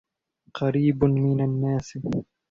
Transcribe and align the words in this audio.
قَرِيبٌ 0.53 1.03
مِنْ 1.03 1.41
النَّاسِ 1.41 1.97